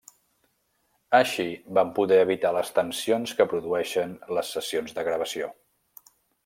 Així 1.17 1.45
van 1.79 1.91
poder 1.99 2.19
evitar 2.23 2.53
les 2.57 2.73
tensions 2.81 3.37
que 3.41 3.49
produeixen 3.55 4.19
les 4.39 4.53
sessions 4.59 4.99
de 5.01 5.09
gravació. 5.11 5.57